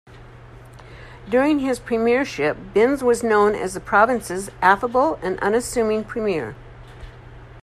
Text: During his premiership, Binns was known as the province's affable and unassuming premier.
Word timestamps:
During 1.29 1.59
his 1.59 1.77
premiership, 1.77 2.57
Binns 2.73 3.03
was 3.03 3.21
known 3.21 3.53
as 3.53 3.75
the 3.75 3.79
province's 3.79 4.49
affable 4.59 5.19
and 5.21 5.39
unassuming 5.41 6.03
premier. 6.05 6.55